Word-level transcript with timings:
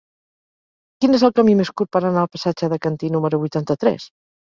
Quin 1.03 1.17
és 1.17 1.25
el 1.27 1.33
camí 1.39 1.53
més 1.59 1.71
curt 1.81 1.91
per 1.97 2.01
anar 2.09 2.23
al 2.23 2.31
passatge 2.37 2.71
de 2.73 2.79
Cantí 2.87 3.11
número 3.17 3.41
vuitanta-tres? 3.45 4.09